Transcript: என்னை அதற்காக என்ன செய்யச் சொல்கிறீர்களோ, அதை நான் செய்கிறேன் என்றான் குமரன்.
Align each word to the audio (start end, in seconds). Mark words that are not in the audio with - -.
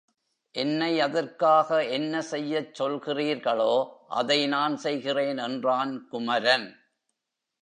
என்னை 0.55 0.99
அதற்காக 0.99 1.85
என்ன 1.85 2.21
செய்யச் 2.21 2.81
சொல்கிறீர்களோ, 2.81 3.73
அதை 4.07 4.47
நான் 4.47 4.77
செய்கிறேன் 4.77 5.37
என்றான் 5.37 6.07
குமரன். 6.07 6.69